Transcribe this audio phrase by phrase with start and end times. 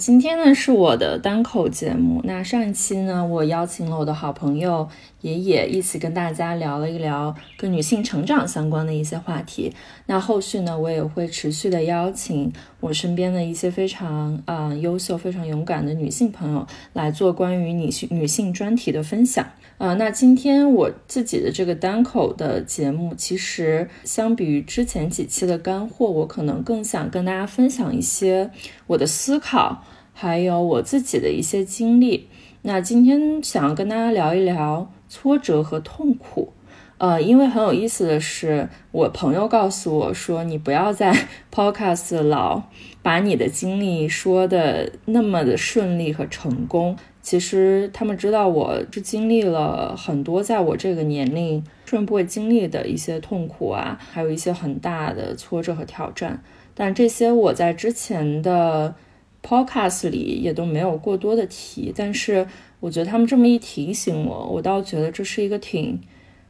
[0.00, 2.22] 今天呢是我的单口节目。
[2.24, 4.88] 那上一期呢，我邀请了我的好朋友
[5.20, 9.72] 也也一起跟大家聊了一聊跟女性成长相关的一些话题。
[10.06, 19.46] 那后续呢，我也会持续的邀请我身边的一些非常啊优秀、非常勇敢的女性朋友来做关于女性女性专题的分享。
[19.78, 28.50] 啊，那今天我自己的这个单口的节目，其实相比于之前几期的干货，我可能更想跟大家分享一些
[28.88, 29.82] 我的思考，
[30.12, 32.28] 还有我自己的一些经历。
[32.60, 36.54] 那今天想要跟大家聊一聊挫折和痛苦。
[36.96, 41.14] 呃，因为很有意思的是，我朋友告诉我说，你不要在
[41.50, 42.62] Podcast 老
[43.02, 46.96] 把你的经历说的那么的顺利和成功。
[47.22, 56.42] 其实他们知道我是经历了很多，在我这个年龄顺不会经历的一些痛苦啊，还有一些很大的挫折和挑战。
[56.74, 58.94] 但这些我在之前的
[59.42, 61.92] podcast 里也都没有过多的提。
[61.96, 62.46] 但是
[62.80, 66.00] 我觉得他们这么一提醒我，我倒觉得这是一个挺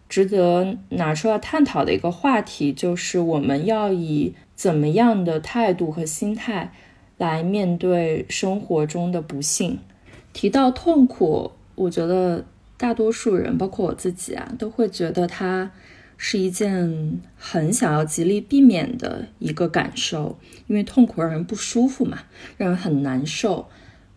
[0.09, 6.73] 值得拿出来探讨的一个话题，就是我们要以怎么样的态度和心态
[7.19, 9.79] 来面对生活中的不幸。
[10.33, 12.45] 提到痛苦，我觉得
[12.77, 15.71] 大多数人，包括我自己啊，都会觉得它
[16.23, 22.19] 是一件很想要极力避免的一个感受，因为痛苦让人不舒服嘛，
[22.59, 23.67] 让人很难受。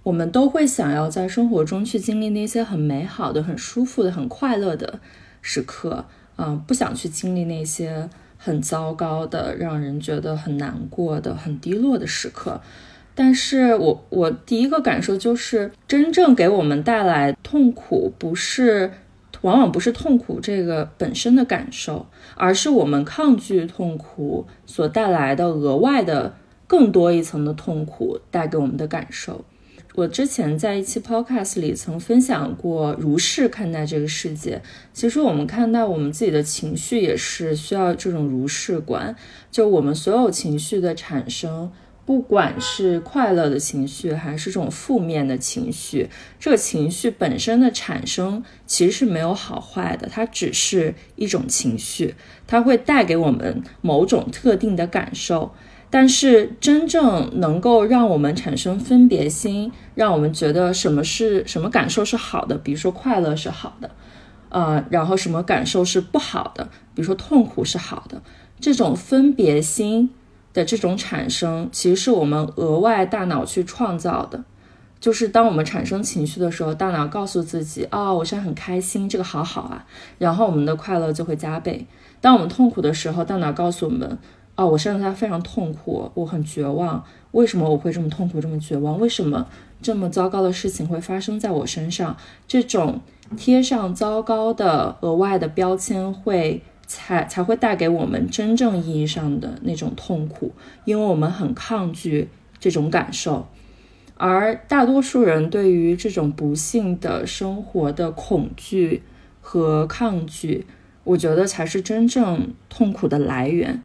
[0.03, 5.00] 我们都会想要在生活中去经历那些很美好的、很舒服的、很快乐的
[5.42, 6.06] 时刻，
[6.36, 12.59] 嗯，不想去经历那些很糟糕的、让人觉得很难过的、很低落的时刻。
[13.16, 18.92] 但是我我第一个感受就是，真正给我们带来痛苦，不是
[19.44, 26.36] 往往不是痛苦这个本身的感受，而是我们抗拒痛苦所带来的额外的
[26.68, 29.46] 更多一层的痛苦带给我们的感受。
[29.96, 34.59] 我之前在一期 podcast 里曾分享过如是看待这个世界。
[34.92, 39.16] 其实我们看待我们自己的情绪也是需要这种如是观，
[39.52, 41.72] 就我们所有情绪的产生。
[42.06, 46.09] 不管是快乐的情绪，还是这种负面的情绪，
[46.40, 52.16] 这个情绪本身的产生其实是没有好坏的，它只是一种情绪，
[52.46, 55.53] 它会带给我们某种特定的感受。
[55.90, 63.92] 但是真正能够让我们产生分别心，让我们觉得什么是什么感受是好的，比如说快乐是好的，
[64.50, 66.66] 呃，然后什么感受是不好的，
[66.96, 68.22] 比如说痛苦是好的，
[68.59, 70.09] 这种分别心。
[70.53, 74.44] 的这种产生，其实是我们额外大脑去创造的。
[75.00, 79.86] 就是当我们产生情绪的时候，大脑告诉自己：“哦，我现在很开心，这个好好啊。”
[80.18, 81.86] 然后我们的快乐就会加倍。
[82.22, 84.18] 当我们痛苦的时候，大脑告诉我们
[84.56, 87.03] ：“哦，我现在非常痛苦，我很绝望。
[87.31, 88.97] 为什么我会这么痛苦，这么绝望？
[88.97, 89.46] 为什么
[89.81, 92.16] 这么糟糕的事情会发生在我身上？”
[92.47, 93.02] 这种
[93.36, 96.62] 贴上糟糕的额外的标签会。
[96.94, 100.52] 才才会带给我们真正意义上的那种痛苦，
[100.86, 102.30] 因为我们很抗拒
[102.60, 103.48] 这种感受，
[104.16, 109.01] 而大多数人对于这种不幸的生活的恐惧
[109.42, 110.68] 和抗拒，
[111.04, 113.81] 我觉得才是真正痛苦的来源。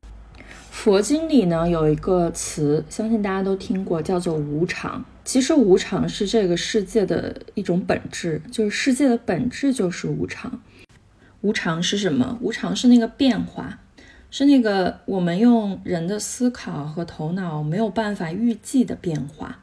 [0.71, 5.03] 佛经里呢有一个词，相信大家都听过，叫做无常。
[5.25, 10.61] 其实无常是这个世界的一种本质，就是世界的本质就是无常。
[11.41, 12.37] 无常是什么？
[12.41, 13.79] 无常是那个变化，
[14.29, 19.61] 是那个我们用人的思考和头脑没有办法预计的变化。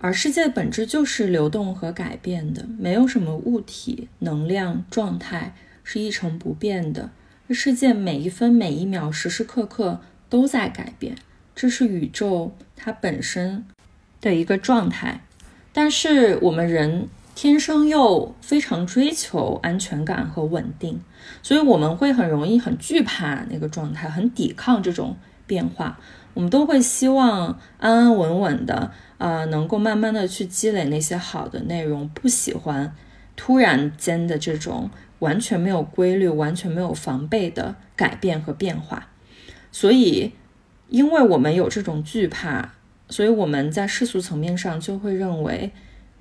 [0.00, 7.10] 而世界的本质就是流动和改变的，没有什么物体、能量、状态是一成不变的。
[7.48, 11.16] 这世界每一分每一秒、时时刻刻都在改变，
[11.54, 13.64] 这是宇宙它本身
[14.20, 15.22] 的一个状态。
[15.72, 17.08] 但是我们人。
[17.36, 20.98] 天生又非常追求安全感和稳定，
[21.42, 25.14] 所以我们会很容易很惧怕那个状态，很抵抗这种
[25.46, 26.00] 变化。
[26.32, 32.94] 我们都会希望安安稳稳的，啊，能够慢慢的去积累那些好的内容，不喜欢
[33.36, 39.08] 突然间的这种完全没有规律、完全没有防备的改变和变化。
[39.70, 40.32] 所以，
[40.88, 42.72] 因为我们有这种惧怕，
[43.10, 45.70] 所以我们在世俗层面上就会认为，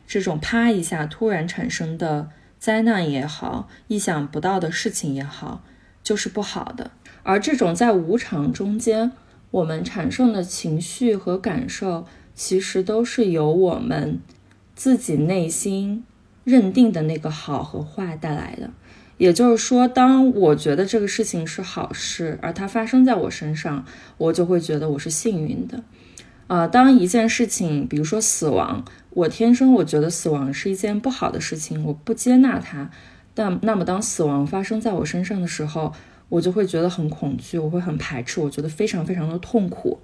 [0.05, 2.29] 这种啪一下突然产生的
[2.59, 5.63] 灾难也好，意想不到的事情也好，
[6.03, 6.91] 就是不好的。
[7.23, 9.11] 而这种在无常中间。
[9.51, 14.19] 我们产生的情绪和感受，其实都是由我们
[14.75, 16.03] 自己内心
[16.43, 18.71] 认定的那个好和坏带来的。
[19.17, 23.85] 也就是说，当我觉得这个事情是好事，而它发生在我身上，
[24.17, 25.81] 我就会觉得我是幸运的。
[26.47, 28.83] 啊，当一件事情，比如说死亡，
[29.15, 32.91] 我天生我觉得死亡是一件不好的事情，我不接纳它。
[33.33, 35.93] 但那么，当死亡发生在我身上的时候，
[36.27, 39.99] 我就会觉得很恐惧，我会很排斥，我觉得非常非常的痛苦。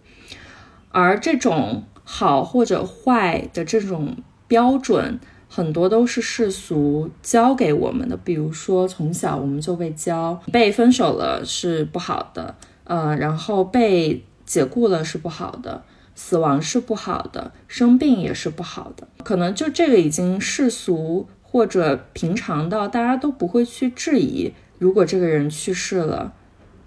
[0.92, 4.16] 而这种好或者坏的这种
[4.48, 5.20] 标准，
[5.50, 8.16] 很多都是世俗教给我们的。
[8.16, 12.56] 比如说，从小我们就被教，被分手了是不好的，
[12.86, 15.84] 呃，然后被解雇了是不好的，
[16.24, 19.08] 死亡是不好的，生病也是不好的。
[19.24, 24.54] 可能就这个已经世俗或者平常到大家都不会去质疑。
[24.78, 26.32] 如果这个人去世了，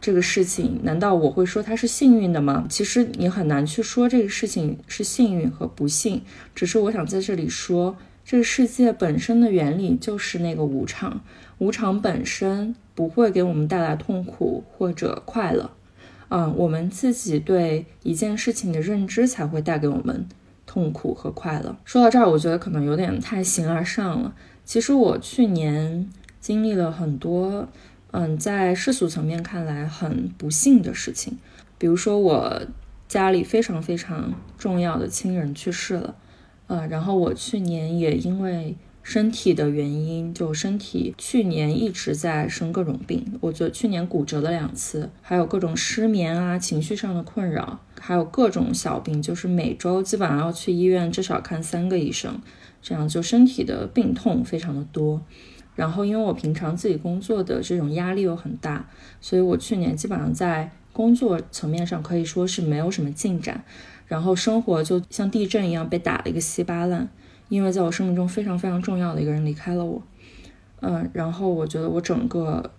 [0.01, 2.65] 这个事情难道我会说他是幸运的吗？
[2.71, 6.23] 其实你很难去说这个事情是幸运和不幸。
[6.55, 11.21] 只是我想在这里说，这个世界本身的原理就是那个无常，
[11.59, 15.71] 无常本身不会给我们带来痛苦或者快乐，
[16.29, 20.27] 嗯，我们自己对一件事情的认知才会带给我们
[20.67, 21.77] 痛苦和快乐。
[21.85, 24.35] 说到这儿，我觉得可能有点太形而上了。
[24.65, 26.09] 其实我去年。
[26.41, 27.67] 经历了很多，
[28.11, 31.39] 嗯，在世俗层面看来很不幸的事情，
[31.79, 32.61] 比如说我
[33.09, 36.15] 家里非常非常重要的亲人去世了，
[36.67, 52.41] 呃，然后我去年也因为身体的原因，就身体去年一直在生各种病，我觉得去年骨折了两次，还有各种失眠啊，情绪上的困扰，还有各种小病，就是每周基本上要去医院至少看三个医生，
[52.81, 55.21] 这样就身体的病痛非常的多。
[55.77, 58.89] 然后，因为我平常自己工作的这种压力又很大，
[59.21, 63.63] 所以我去年基本上在工作层面上可以说是没有什么进展，
[64.07, 67.11] 然后生活就像地震一样被打了一个稀巴烂。
[67.49, 70.03] 因为在我生命中非常非常重要的一个人离开了我，
[70.81, 72.71] 嗯，然后我觉得我整个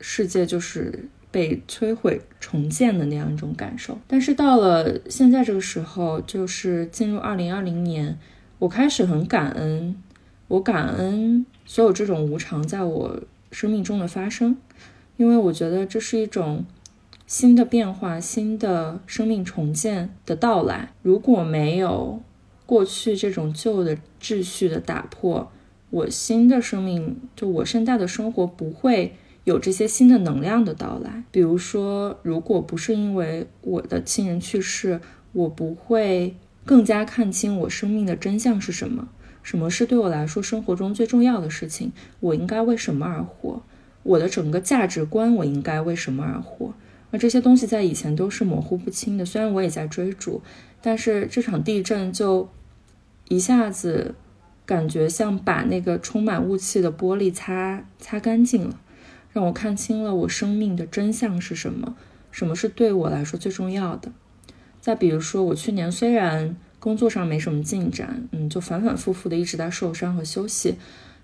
[0.00, 3.98] 世界就是被摧毁重建的那样一种感受。
[4.06, 8.18] 但是到了现在这个时候，就是进入二零二零年，
[8.58, 9.96] 我开始很感恩，
[10.48, 11.44] 我感恩。
[11.66, 14.58] 所有这种无常在我生命中的发生，
[15.16, 16.62] 因为我觉得这是一种
[17.26, 20.90] 新的变化、新的生命重建的到来。
[21.00, 22.20] 如果没有
[22.66, 25.50] 过去这种旧的秩序的打破，
[25.90, 29.14] 我新的生命就我现在的生活不会
[29.44, 31.24] 有这些新的能量的到来。
[31.30, 35.00] 比如说，如果不是因为我的亲人去世，
[35.32, 36.34] 我不会
[36.64, 39.08] 更加看清我生命的真相是什么。
[39.42, 41.92] 什么是对我来说生活中最重要的事情？
[42.20, 43.62] 我应该为什么而活？
[44.02, 46.72] 我的整个价值观，我应该为什么而活？
[47.10, 49.24] 而这些东西在以前都是模糊不清的。
[49.24, 50.40] 虽然我也在追逐，
[50.80, 52.48] 但是这场地震就
[53.28, 54.14] 一下子
[54.64, 58.80] 感觉像把那个充满雾气的玻璃擦擦干净了，
[59.32, 61.96] 让我看清了我生命的真相是什么，
[62.30, 64.12] 什么是对我来说最重要的。
[64.80, 66.56] 再比如说，我去年虽然。
[66.84, 70.74] 工作上没什么进展，嗯，就反反复复的一直在受伤和休息，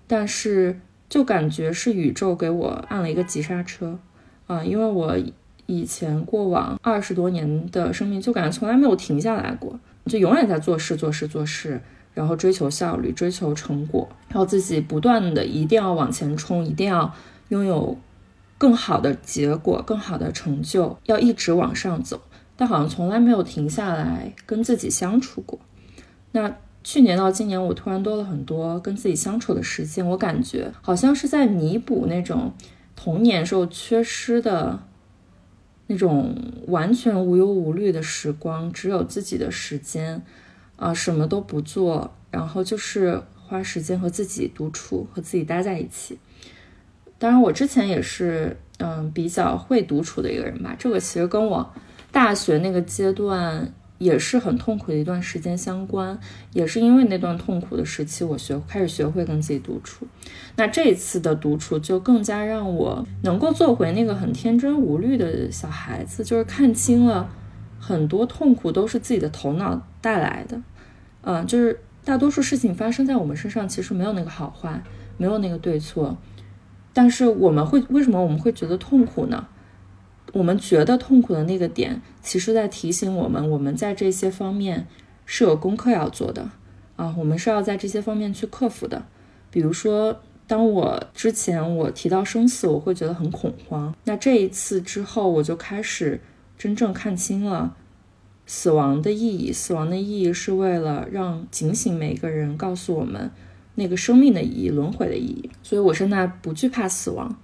[0.07, 3.99] 但是就感觉是宇宙给我按了一个急刹车，
[4.47, 5.15] 啊，因为我
[5.67, 11.81] 以前过往二十多年的生命就感觉从来没有停下来过，就永远在做事做事做事，
[12.13, 17.13] 然后追求效率，追求成果，然后自己不断的一定要往前冲，一定要
[17.49, 17.97] 拥有
[18.57, 22.21] 更好的结果，更好的成就，要一直往上走。
[22.55, 25.59] 但好像从来没有停下来跟自己相处过。
[26.33, 32.53] 那去年到今年，我突然多了很多跟自己相处的时间，我感觉好像是在弥补那种
[32.95, 34.79] 童年时候缺失的
[35.91, 36.33] 那种
[36.67, 40.23] 完全无忧无虑的时光，只有自己的时间
[40.77, 46.17] 啊，什么都不做，然后就是花时间和自己独处，和自己待在一起。
[47.19, 51.69] 当然，我之前也是嗯比较会独处的一个人吧，这个其实跟我。
[52.13, 56.19] 大学那个阶段也是很痛苦的一段时间相关，
[56.53, 60.07] 也是因为那段痛苦的时期，我学开始学会跟自己独处。
[60.55, 67.29] 那这一次的独处就更加让我能够做回那个很天真无虑的小孩子，就是看清了
[67.79, 70.59] 很多痛苦都是自己的头脑带来的。
[71.21, 74.81] 嗯，就是大多数事情发生在我们身上，其实没有那个好坏，
[75.17, 76.17] 没有那个对错。
[76.91, 79.45] 但是我们会为什么我们会觉得痛苦呢？
[80.33, 84.87] 我们觉得痛苦的那个点，其实在提醒我们，我们在这些方面
[85.25, 86.49] 是有功课要做的
[86.95, 89.03] 啊，我们是要在这些方面去克服的。
[89.49, 93.93] 比如说，当我之前我提到生死，我会觉得很恐慌。
[94.05, 96.21] 那这一次之后，我就开始
[96.57, 97.75] 真正看清了
[98.45, 99.51] 死亡的意义。
[99.51, 103.29] 死亡的意义是为了让警醒每个人，告诉我们
[103.75, 105.49] 那个生命的意义、轮回的意义。
[105.61, 107.37] 所以我现在不惧怕死亡。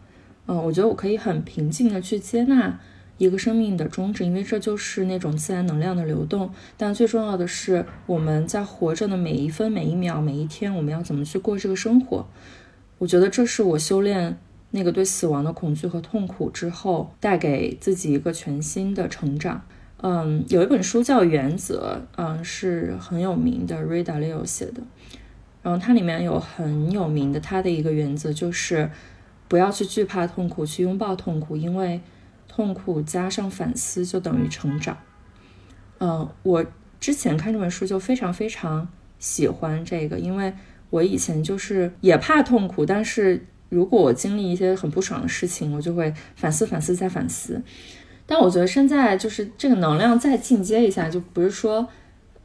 [0.47, 2.79] 嗯，我觉得我可以很平静的去接纳
[3.17, 6.49] 一个生命的终止，因为这就是那种自然能量的流动。
[6.77, 12.25] 但最重要的是，我们在活着的每一分、每一秒、每一天，我们要怎么去过这个生活？
[12.99, 14.37] 我觉得这是我修炼
[14.71, 19.61] 那个对死亡的恐惧和痛苦之后，带给自己一个全新的成长。
[20.01, 24.81] 嗯，有一本书叫《原则》，嗯，是很有名的，Ray Dalio 写的。
[25.63, 28.89] 然后它里面有很有名的，它的一个原则就是。
[29.47, 32.01] 不要去惧怕痛苦，去拥抱痛苦，因为
[32.47, 34.97] 痛苦加上反思就等于成长。
[35.99, 36.65] 嗯，我
[36.99, 38.87] 之前看这本书就非常非常
[39.19, 40.53] 喜欢这个，因为
[40.89, 47.61] 我以前就是也怕痛苦，但是如果我经历一些很不爽的事情，我就会反思反思再反思。
[48.25, 51.87] 但我觉得现在就是这个能量再进阶一下，就不是说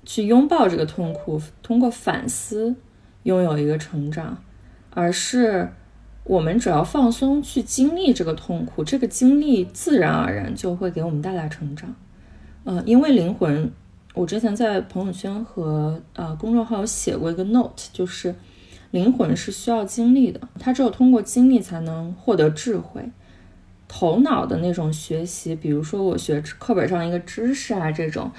[0.05, 2.77] 去拥抱这个痛苦，通过反思
[3.25, 4.43] 拥有一个成长，
[4.91, 5.69] 而是。
[6.25, 11.93] 我们只要放松去经历这个痛苦，这个经历自然而然就会给我们带来成长。
[12.63, 13.69] 呃，因为灵魂，
[14.15, 18.33] 我之前在朋友圈和呃公众号有写过一个 note，就是
[18.93, 23.03] 灵魂是需要经历的，它只有通过经历才能获得智慧。
[23.89, 28.31] 头脑的那种学习，比如说我学课本上一个知识啊，这种，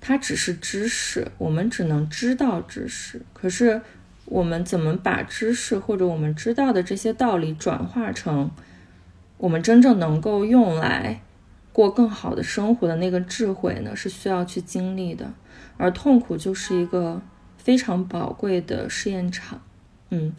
[0.00, 3.80] 它只是知识，我们只能知道知识，可是。
[4.30, 8.50] 我们怎么把知识或者我们知道的这些道理转化成
[9.38, 11.22] 我们真正能够用来
[11.72, 13.96] 过更好的生活的那个智慧呢？
[13.96, 15.32] 是需要去经历的，
[15.76, 17.22] 而痛苦就是一个
[17.56, 19.62] 非常宝贵的试验场。
[20.10, 20.34] 嗯，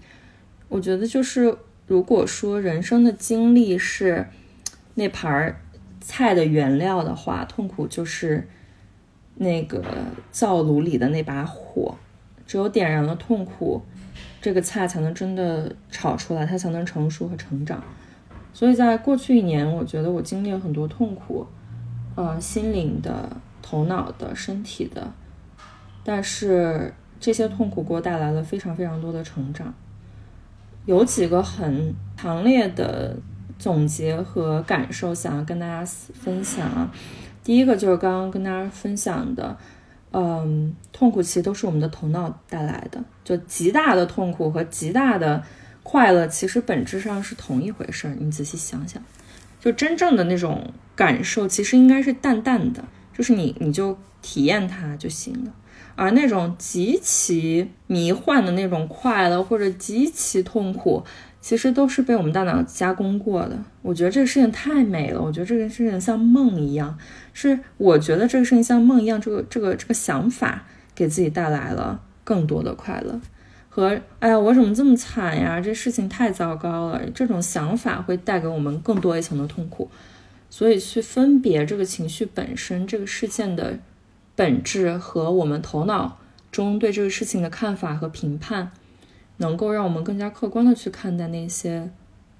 [0.68, 4.28] 我觉得就是如果说人生的经历是
[4.96, 5.60] 那盘
[6.02, 8.48] 菜的原料的话，痛苦就是
[9.36, 9.84] 那个
[10.30, 11.98] 灶炉里的那把火。
[12.50, 13.80] 只有点燃了痛苦，
[14.42, 17.80] 这个菜才能真的炒出来，它才能成熟和成长。
[18.56, 21.46] 所以在过去一年，我觉得我经历了很多痛苦，
[22.16, 23.30] 呃，心灵的、
[23.62, 25.14] 头脑的、身体的，
[26.04, 29.72] 但是这些痛苦给我带来了非常非常多的成长。
[30.88, 33.16] 有几个很强烈的
[33.60, 36.92] 总结和感受，想要跟大家分享啊。
[37.44, 39.56] 第一个就是刚刚跟大家分享的。
[40.12, 43.04] 嗯，痛苦其实都是我们的头脑带来的。
[43.24, 45.44] 就极大的痛苦和极大的
[45.84, 48.16] 快乐，其实本质上是同一回事儿。
[48.20, 49.02] 你仔细想想，
[49.60, 52.84] 就真正的那种感受，其实应该是淡淡的，
[53.16, 55.54] 就是你你就体验它就行了。
[55.96, 61.04] 而那种极其迷幻的那种快乐，或者极其痛苦。
[61.50, 63.58] 其实都是被我们大脑加工过的。
[63.82, 66.96] 我觉得这个事情太美了，我觉得这个事情像梦一样。
[67.34, 70.64] 是我觉得这个事情像梦一样，这个这个这个想法
[70.94, 73.20] 给自己带来了更多的快乐。
[73.68, 75.60] 和哎呀，我怎么这么惨呀？
[75.60, 77.02] 这事情太糟糕了。
[77.16, 79.90] 这种想法会带给我们更多一层的痛苦。
[80.52, 83.80] 所以去分别这个情绪本身、这个事件的
[84.36, 86.20] 本质和我们头脑
[86.52, 88.70] 中对这个事情的看法和评判。
[89.40, 91.92] 能够让我们更加客观的去看待那些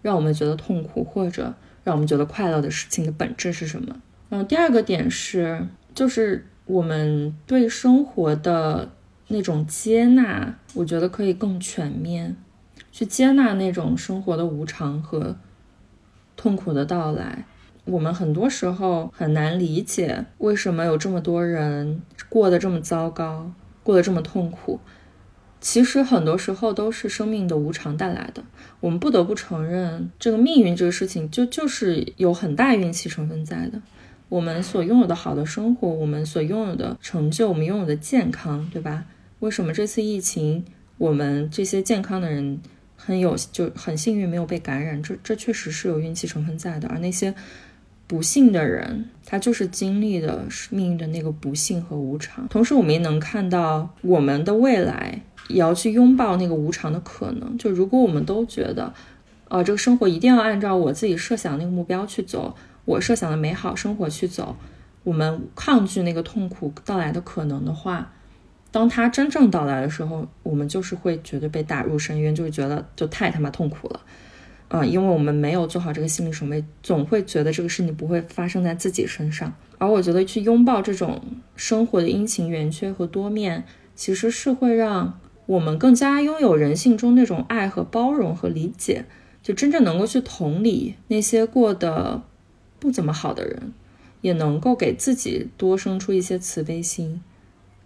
[0.02, 1.54] 让我们觉得痛苦或者
[1.84, 3.96] 让我们觉得快乐的事情的本质是什么。
[4.30, 8.90] 嗯，第二个点是，就是我们对生活的
[9.30, 12.38] 那种接纳，我觉得可以更全面，
[12.92, 15.36] 去接纳那种生活的无常和
[16.36, 17.46] 痛苦的到来。
[17.86, 23.52] 我们很多时候很难理解为什么有这么多人过得这么糟糕，
[23.82, 24.80] 过得这么痛苦。
[25.62, 28.44] 其实很多时候都是生命的无常带来的。
[28.80, 33.82] 我们不得不承认，这个命运这个事情就就是有很大运气成分在的。
[34.30, 39.06] 我们所拥有的好的生活，我们所拥有的成就，我们拥有的健康，对吧？
[39.40, 40.64] 为什么这次疫情，
[40.98, 42.62] 我们这些健康的人
[42.96, 45.02] 很有就很幸运没有被感染？
[45.02, 46.88] 这这确实是有运气成分在的。
[46.90, 47.34] 而那些
[48.06, 52.48] 不幸的人，他就是经历的是命运的那个不幸和无常。
[52.50, 57.58] 同时，我们也能看到我们的未来也要去拥抱那个无常的可能。
[57.58, 58.94] 就如果我们都觉得，
[59.50, 64.56] 呃，这个生活一定要按照我自己设想那个目标去走，我设想的美好生活去走，
[65.04, 68.12] 我们抗拒那个痛苦到来的可能的话，
[68.72, 74.00] 当它真正到来的时候，我们就是会绝对被打入深渊，就会觉得就太他妈痛苦了。
[74.68, 79.52] 啊，因为我们没有做好这个心理准备，总会觉得这个事情不会发生在自己身上。
[79.80, 81.20] 而我觉得去拥抱这种
[81.56, 83.64] 生活的阴晴圆缺和多面，
[83.96, 89.06] 其实是会让我们更加拥有人性中那种爱和包容和理解，
[89.42, 92.22] 就真正能够去同理那些过得
[92.80, 93.74] 不怎么好的人，
[94.22, 97.24] 也能够给自己多生出一些慈悲心，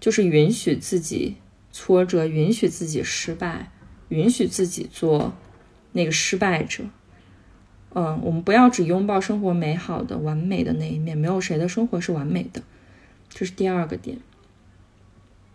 [0.01, 1.37] 就是允许自己
[1.71, 3.71] 挫折，允许自己失败，
[4.09, 5.33] 允许自己做。
[5.95, 6.85] 那个失败者，
[7.93, 12.63] 嗯，我们不要只拥抱生活美好的、完美的那一面，没有谁的生活是完美的，
[13.29, 14.17] 这是第二个点。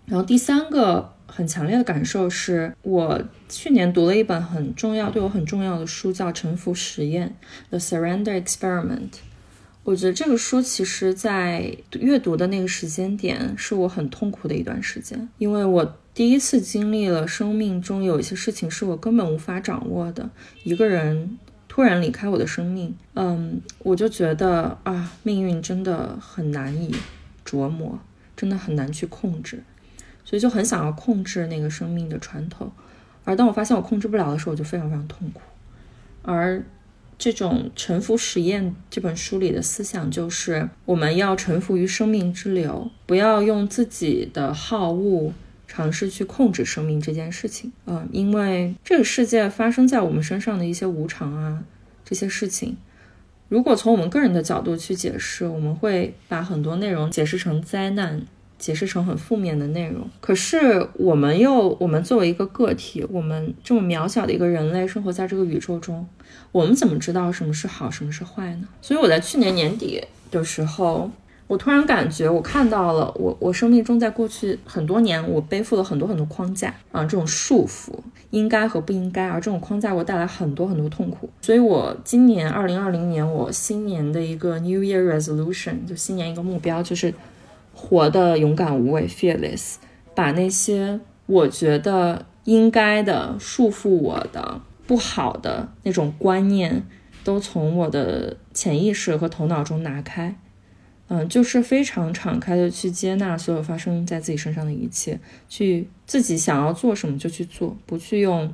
[0.06, 7.32] 然后第三个很强烈的感受是，我去年读了一本很重要、对我很重要的书，叫《沉浮实验》
[7.70, 9.20] （The Surrender Experiment）。
[9.84, 15.96] 我觉得这个书其实在阅读的那个时间点，是我很痛苦的一段时间，因为我。
[16.14, 20.28] 第一次经历了生命中有一些事情是我根本无法掌握的，
[20.64, 26.92] 一个人突然离开我的生命，嗯，我就觉得啊，命运真的很难以
[27.46, 27.96] 琢磨，
[28.36, 29.62] 真的很难去控制，
[30.28, 32.70] 所以就很想要控制那个生命的船头，
[33.24, 35.40] 而当我发现我控制不了的时候，我就非常非常痛苦。
[36.20, 36.62] 而
[37.16, 45.32] 这种沉浮实验这本书里的思想就是，我们要臣服于生命之流，不要用自己的好恶。
[45.70, 51.62] 尝试去控制生命这件事情，嗯，因为这个世界发生在我们身上的一些无常啊，
[52.06, 52.74] 这些事情，
[53.50, 58.22] 如果从我们个人的角度去解释，我们会把很多内容解释成灾难，
[58.58, 60.08] 解释成很负面的内容。
[60.20, 66.06] 可是我们又，我们作为一个个体，我们这么渺小的一个人类，生活在这个宇宙中，
[66.52, 68.68] 我们怎么知道什么是好，什么是坏呢？
[68.82, 71.10] 所以我在去年年底的时候。
[71.46, 77.90] 我突然感觉，我看到了我我生命中在过去很多年，我背负了很多很多框架啊，这种束缚，
[78.28, 81.30] 应该和不应该，而这种框架给我带来很多很多痛苦。
[81.40, 87.14] 所以，我今年二零二零年，我新年的一个 New Year Resolution，就新年一个目标，就是
[87.80, 89.76] 活的勇敢无畏，fearless，
[90.12, 96.84] 把那些我觉得应该的束缚我的不好的那种观念，
[97.22, 100.36] 都从我的潜意识和头脑中拿开。
[101.06, 108.52] 嗯，就是非常敞开的去接纳所有发生在自己身上的一切，去自己想要做什么就去做，不去用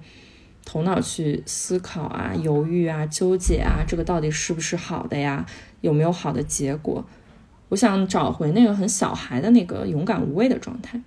[0.66, 5.44] 头脑去思考啊、犹豫啊、纠结啊，这个到底是不是好的呀？
[5.80, 7.04] 有没有好的结果？
[7.74, 11.00] 我想找回那个很小孩的那个勇敢无畏的状态，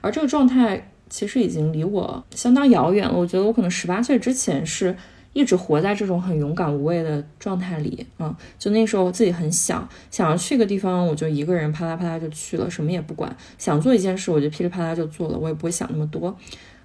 [0.00, 3.14] 而这个状态其实已经离我相当遥远了。
[3.14, 4.96] 我觉得我可能十八岁之前是。
[5.34, 8.32] 一直活在这种很勇敢无畏的状态里啊！
[8.56, 13.36] 就那时候自己很小，想要去个地方，我就一个人啪啦啪啦就去了，什么也不管。
[13.58, 16.38] 想做一件事，我就噼里啪啦就做了，我也不会想那么多。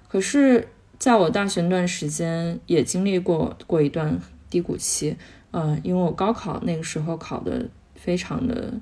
[0.08, 0.66] 可是，
[0.98, 4.18] 在我大学那段时间，也经历过过一段
[4.50, 5.16] 低谷期，
[5.52, 8.74] 嗯，因为我高考那个时候考的非常的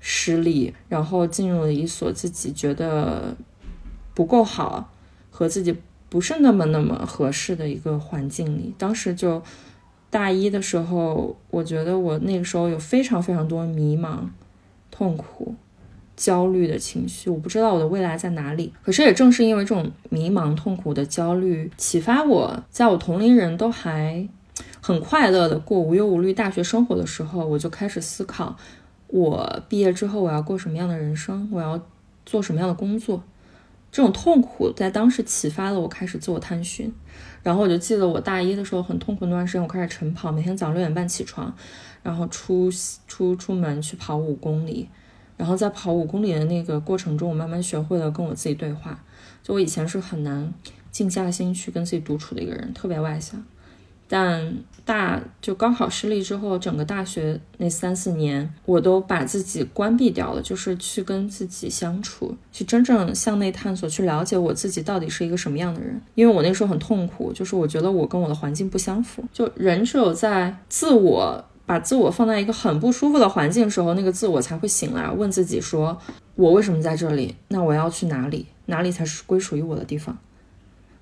[0.00, 3.36] 失利，然后进入了一所自己觉得
[4.14, 4.90] 不够好
[5.30, 5.76] 和自己。
[6.08, 9.40] 不是那么那么合适的一个环境里，当时就
[10.10, 14.18] 大一的时候，我觉得我那个时候有非常非常多迷茫、
[14.90, 15.54] 痛苦、
[16.16, 18.72] 焦虑的情绪，我不知道我的未来在哪里。
[18.82, 24.28] 可是也正是因为这种迷茫、痛苦的焦虑，启发我在我同龄人都还
[24.80, 28.56] 很快乐的过无忧无虑大学生活的时候，我就开始思考，
[29.10, 31.80] 我毕业之后我要过什么样的人生，我要
[32.24, 33.22] 做什么样的工作。
[33.92, 36.92] 这种痛苦在当时启发了我开始自我探寻，
[37.42, 41.52] 然后我就记得我大一的时候很痛苦那段时间，我开始晨跑，每天早上六点半起床，
[42.04, 42.70] 然后出
[43.08, 44.88] 出出门去跑五公里，
[45.36, 49.02] 然后在跑五公里的那个过程中，我慢慢学会了跟我自己对话。
[49.42, 50.54] 就我以前是很难
[50.92, 53.44] 静下心去跟自己独处的一个人，特别外向。
[54.12, 54.52] 但
[54.84, 66.02] 大就高考失利之后，整个大学那三四年，我都把自己关闭掉了，就是去跟自己相处，去真正向内探索，去了解我自己到底是一个什么样的人。
[66.16, 69.22] 因为我那时候很痛苦，就是我觉得我跟我的环境不相符。
[69.32, 75.96] 就人只有在自我把自我放在一个很不舒服的环境的时候，那个自我才会醒来，问自己说：
[76.34, 77.36] 我为什么在这里？
[77.46, 78.46] 那我要去哪里？
[78.66, 80.18] 哪里才是归属于我的地方？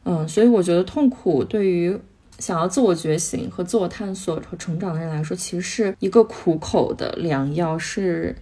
[0.05, 1.99] 嗯，所以我觉得痛苦对于。
[2.39, 8.35] 想要自我觉醒和自我探索和成长的人来说，其实是一个苦口的良药，是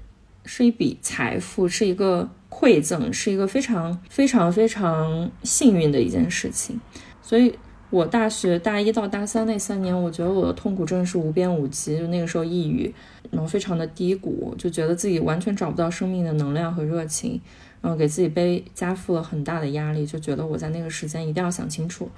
[0.45, 6.79] 是一笔财富，是一个馈赠，是一个非常非常非常幸运的一件事情。
[7.23, 7.53] 所以，
[7.91, 11.97] 我大学大一到大三那三年，我觉得我的痛苦真的是无边无际。
[11.97, 12.95] 就那个时候抑郁，
[13.31, 17.41] 然后非常的低谷，就觉得自己完全找不到生命的能量和热情，
[17.81, 22.09] 然后给自己背加负了很大的压力，就觉得我在那个时间一定要想清楚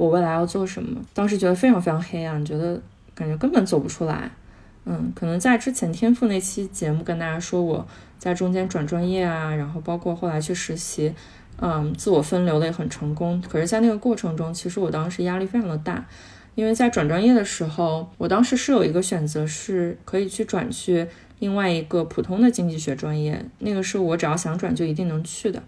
[0.00, 0.98] 我未来要做什么。
[1.12, 2.80] 当时觉得非常非常黑暗，觉得
[3.14, 4.30] 感觉根本走不出来。
[4.86, 7.86] 嗯，可能在之前天赋那期节目跟大家说我
[8.18, 11.14] 在中间转专业啊，然后包括后来去实习。
[11.60, 13.42] 嗯，自我分流的也很成功。
[13.46, 16.02] 可是，在那个过程中，其实我当时压力非常的大，
[16.54, 21.06] 因为在转专业的时候，我当时是有一个选择，是可以去转去
[21.40, 25.62] 另外一个普通的经济学专业，那个是我只要想转就一定能去的。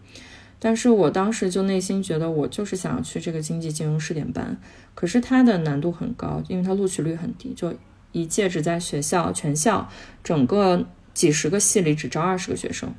[0.64, 4.56] 但是我当时就内心觉得，我就是想要去这个经济金融试点班，
[4.94, 7.74] 可是它的难度很高，因为它录取率很低，就
[8.12, 9.90] 一届只在学校全校
[10.22, 12.94] 整个几十个系里只招二十个学生。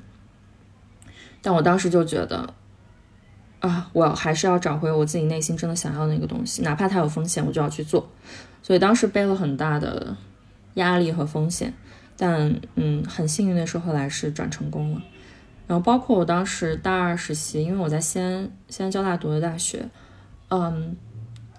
[1.41, 2.54] 但我当时就觉得。
[3.60, 8.12] 啊，我还是要找回我自己内心真的想要那个东西，哪怕它有风险，我就要去做。
[8.62, 10.17] 所以当时背了很大的
[10.73, 11.73] 压力和风险，
[12.17, 15.02] 但嗯，很幸运的是后来是转成功了。
[15.67, 19.88] 然后包括我当时大二实习，因为我在西安西安交大读的大学，
[20.49, 20.95] 嗯，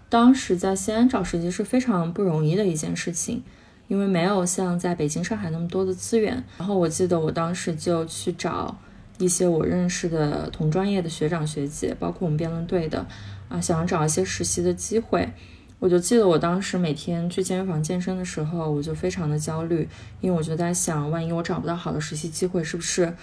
[0.08, 3.42] 当时在西安找实习是非常不容易的一件事情，
[3.88, 6.44] 因为没有像在北京、上海那么多的资源。
[6.58, 8.76] 然后我记得我当时就去找。
[9.18, 13.06] 一些我认识的同专业的学长学姐，包括我们辩论队的，
[13.48, 15.32] 啊，想要找一些实习的机会，
[15.78, 19.88] 我就记得我当时每天去健身房健身的时候，我就非常的焦虑，
[20.20, 23.14] 因为我就在想，万一我找不到好的实习机会，是不是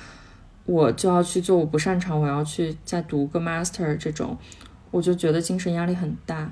[0.71, 4.37] 我就要去做我不擅长，我要去再读个 master 这种，
[4.91, 6.49] 我就觉得精神压力很大，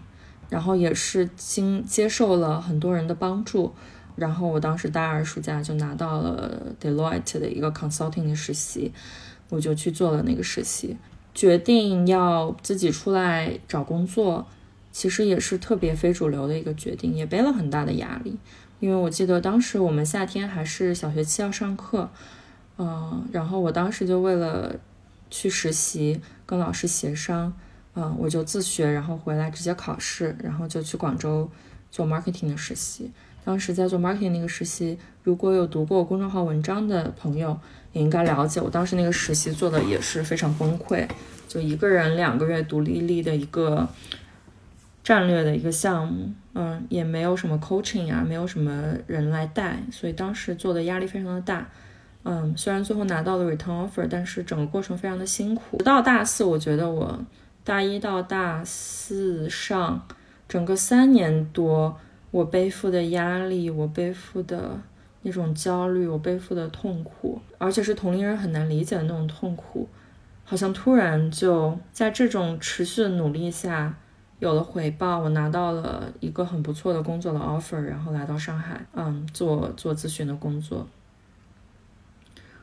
[0.49, 3.73] 然后也是经接受了很多人的帮助，
[4.17, 8.91] 然后我当时大二暑假就拿到了 Deloitte 的一个 consulting 的实习。
[9.51, 10.95] 我就去做了那个实习，
[11.34, 14.45] 决定要自己出来找工作，
[14.91, 18.38] 其实也是特别非主流的一个决定，也背了很大的压力。
[18.79, 22.12] 因为我记得当时我们夏天还是小学期要上课，
[22.79, 24.75] 嗯，然后我当时就为了
[25.29, 27.53] 去实习，跟老师协商，
[27.93, 31.47] 嗯，我就自学，然后回来直接考试，然后就去广州
[31.91, 33.11] 做 marketing 的实习。
[33.45, 37.55] 当时在做 marketing 那个实习，如果有读过公众号文章的朋友。
[37.91, 41.09] 也应该了解，我当时那个实习做的也是非常崩溃，
[41.47, 43.89] 就一个人两个月独立立的一个
[45.03, 51.67] 战略的一个项目，嗯，也没有什么 coaching 啊，没有什么人来带，所以当时做的压力非常的大，
[52.23, 55.77] 嗯，虽然最后拿到了 return offer，但是整个过程非常的辛苦。
[55.77, 57.19] 直到大四，我觉得我
[57.63, 60.05] 大一到大四上
[60.47, 61.97] 整个三年多，
[62.32, 64.79] 我背负的压力，我背负的。
[65.21, 69.86] 那种焦虑，我背负的痛苦，而且是同龄人很难理解的那种痛苦，
[70.45, 73.93] 好像突然就在这种持续的努力下
[74.39, 75.19] 有了回报。
[75.19, 80.88] 我拿到了一个很不错的工作的 offer，然后来到上海，嗯，做做咨询的工作。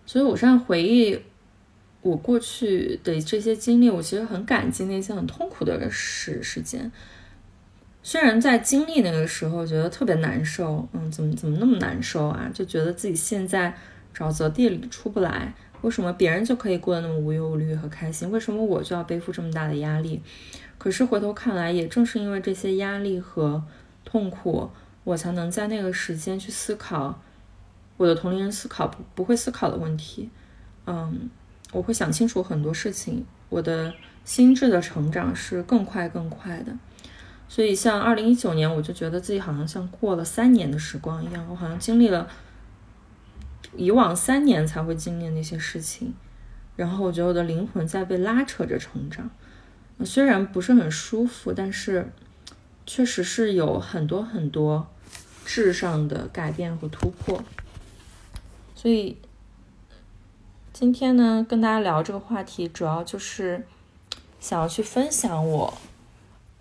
[0.06, 1.20] 所以我现在回忆
[2.00, 6.90] 我过去的这些经历，我其实很感激那些很痛苦的时时间。
[8.02, 12.48] 虽然在经历那个时候觉得特别难受，嗯，怎么怎么那么难受啊？
[12.54, 13.76] 就觉得自己现在
[14.16, 18.30] 沼泽地里出不来，为什么别人就可以过得那么无忧无虑和开心？
[18.30, 20.22] 为什么我就要背负这么大的压力？
[20.78, 23.64] 可是回头看来，也正是因为这些压力和
[24.04, 24.70] 痛苦，
[25.02, 27.20] 我才能在那个时间去思考
[27.96, 30.28] 我的同龄人思考不不会思考的问题。
[30.86, 31.28] 嗯，
[31.72, 33.92] 我会想清楚很多事情，我的
[34.24, 36.72] 心智的成长是更快更快的。
[37.48, 42.28] 所以，像二零一九年，我就觉得自己好像像过了三年的时光一样，我好像经历了
[43.76, 46.12] 以往三年才会经历那些事情，
[46.74, 49.30] 然后我觉得我的灵魂在被拉扯着成长。
[50.04, 52.12] 虽然不是很舒服，但是
[52.84, 54.86] 确实是有很多很多
[55.44, 57.42] 质上的改变和突破。
[58.76, 59.16] 所以
[60.72, 63.66] 今天呢，跟大家聊这个话题，主要就是
[64.38, 65.74] 想要去分享我。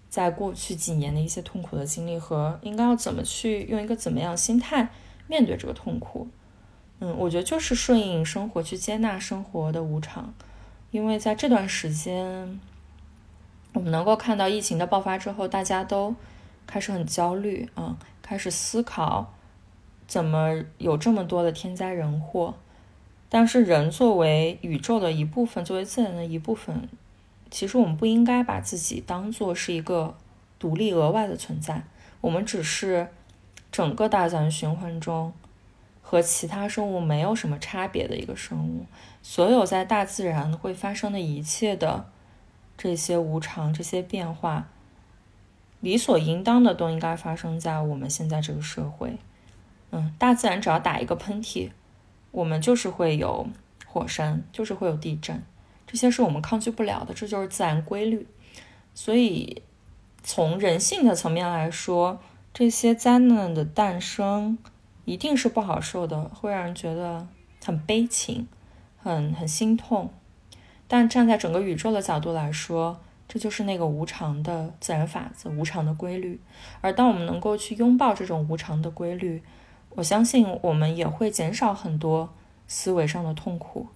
[0.09, 4.89] 在过去几年的一些痛苦的经历和应该要怎么去用一个怎么样心态
[5.27, 6.29] 面对这个痛苦，
[6.99, 10.33] 嗯，我觉得就是顺应生活，去接纳生活的无常。
[10.91, 12.61] 因为在这段时间，
[13.73, 16.15] 我们能够看到疫情的爆发之后，大家都
[16.65, 19.33] 开始很焦虑啊，开始思考
[20.07, 22.55] 怎么有这么多的天灾人祸。
[23.27, 26.87] 但是人作为宇宙的一部分，作为自然的一部分。
[27.51, 30.15] 其实我们不应该把自己当做是一个
[30.59, 31.83] 独立额外的存在，
[32.21, 33.07] 我们只是
[33.71, 35.33] 整个大自然循环中
[36.01, 38.85] 和其他生物没有什么差别的一个生物。
[39.21, 42.05] 所有在大自然会发生的一切的
[42.77, 44.67] 这些无常、这些变化，
[45.79, 49.17] 理所应当的都应该发生在我们现在这个社会。
[49.91, 51.71] 嗯，大自然只要打一个喷嚏，
[52.31, 53.47] 我们就是会有
[53.85, 55.41] 火山，就是会有地震，
[55.87, 58.27] 这些是我们抗拒不了的，这就是自然规律。
[58.93, 59.61] 所以，
[60.23, 62.19] 从人性的层面来说，
[62.53, 64.57] 这些灾难的诞生
[65.05, 67.27] 一定是不好受的，会让人觉得
[67.63, 68.47] 很悲情、
[68.97, 70.09] 很很心痛。
[70.87, 76.39] 但站在整个宇宙的角度来说，这就是那个无常的自然法则、无常的规律。
[76.81, 79.43] 而当我们能够去拥抱这种无常的规律，
[79.95, 82.29] 我相信我们也会减少很多
[82.67, 83.87] 思维上的痛苦，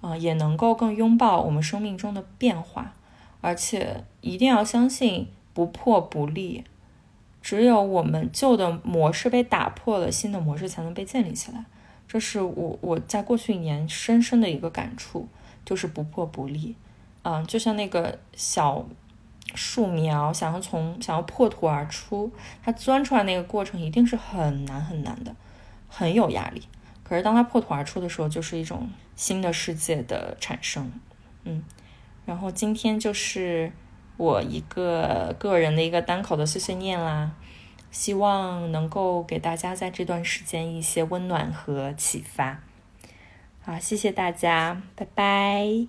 [0.00, 2.94] 啊，也能够更拥抱我们生命中的变化。
[3.40, 6.64] 而且一定要相信不破不立，
[7.40, 11.64] 只有我们旧的模式被打破了，新的模式才能被建立起来。
[12.08, 15.28] 这是我我在过去一年深深的一个感触，
[15.64, 16.74] 就是不破不立。
[17.22, 18.84] 嗯，就像那个小
[19.54, 22.30] 树苗想要从想要破土而出，
[22.62, 25.34] 它钻出来那个过程一定是很难很难的，
[25.88, 26.62] 很有压力。
[27.02, 30.90] 可是当它破土而出的时候，就是一种新的世界的产生。
[31.44, 31.64] 嗯。
[32.26, 33.72] 然后今天就是
[34.18, 37.32] 我一个个人的一个单口的碎碎念啦，
[37.90, 42.60] 希望能够给大家在这段时间一些温暖和启发。
[43.62, 45.88] 好，谢谢大家，拜拜。